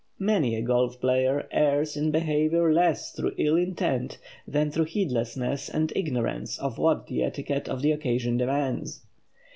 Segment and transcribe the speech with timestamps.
[0.17, 5.93] Many a golf player errs in behavior less through ill intent than through heedlessness and
[5.95, 9.05] ignorance of what the etiquette of the occasion demands.